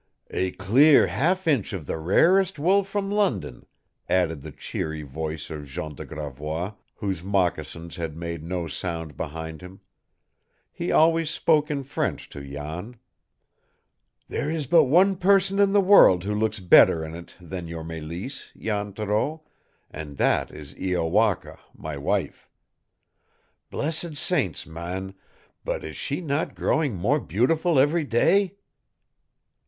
[0.31, 3.67] "A clear half inch of the rarest wool from London,"
[4.09, 9.61] added the cheery voice of Jean de Gravois, whose moccasins had made no sound behind
[9.61, 9.79] him.
[10.71, 12.95] He always spoke in French to Jan.
[14.27, 17.83] "There is but one person in the world who looks better in it than your
[17.83, 19.43] Mélisse, Jan Thoreau,
[19.91, 22.49] and that is Iowaka, my wife.
[23.69, 25.13] Blessed saints, man,
[25.63, 28.55] but is she not growing more beautiful every day?"